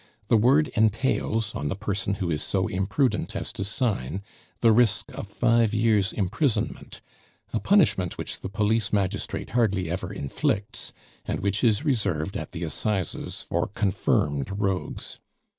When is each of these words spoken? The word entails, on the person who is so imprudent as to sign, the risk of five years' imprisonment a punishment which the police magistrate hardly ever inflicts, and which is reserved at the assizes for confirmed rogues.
The 0.29 0.35
word 0.35 0.69
entails, 0.69 1.53
on 1.53 1.67
the 1.67 1.75
person 1.75 2.15
who 2.15 2.31
is 2.31 2.41
so 2.41 2.65
imprudent 2.65 3.35
as 3.35 3.53
to 3.53 3.63
sign, 3.63 4.23
the 4.61 4.71
risk 4.71 5.11
of 5.13 5.27
five 5.27 5.75
years' 5.75 6.11
imprisonment 6.11 7.01
a 7.53 7.59
punishment 7.59 8.17
which 8.17 8.39
the 8.39 8.49
police 8.49 8.91
magistrate 8.91 9.51
hardly 9.51 9.91
ever 9.91 10.11
inflicts, 10.11 10.91
and 11.25 11.39
which 11.39 11.63
is 11.63 11.85
reserved 11.85 12.35
at 12.35 12.51
the 12.51 12.63
assizes 12.63 13.43
for 13.43 13.67
confirmed 13.67 14.49
rogues. 14.59 15.19